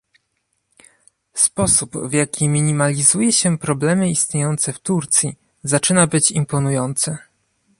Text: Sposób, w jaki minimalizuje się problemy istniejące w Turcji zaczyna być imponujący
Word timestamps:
Sposób, 1.33 1.97
w 1.97 2.13
jaki 2.13 2.49
minimalizuje 2.49 3.31
się 3.33 3.57
problemy 3.57 4.09
istniejące 4.09 4.73
w 4.73 4.79
Turcji 4.79 5.35
zaczyna 5.63 6.07
być 6.07 6.31
imponujący 6.31 7.17